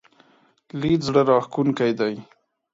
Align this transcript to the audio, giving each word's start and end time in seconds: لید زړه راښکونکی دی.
لید 0.79 1.01
زړه 1.07 1.21
راښکونکی 1.29 1.91
دی. 1.99 2.13